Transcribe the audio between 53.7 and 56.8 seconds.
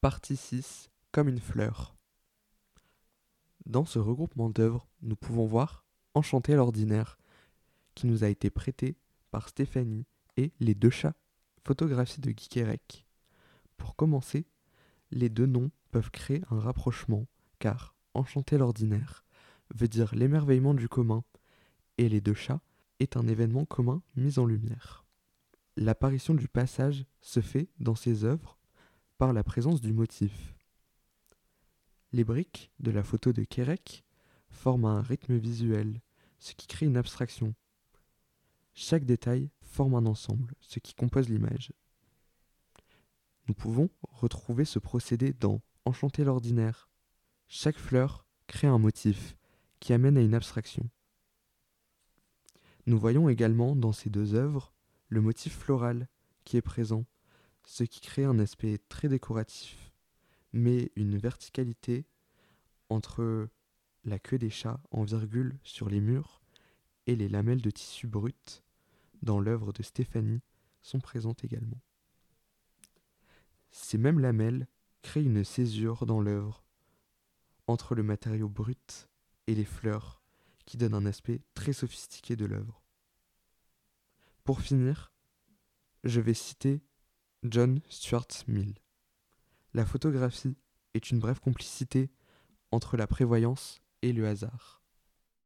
dans ces deux œuvres le motif floral qui est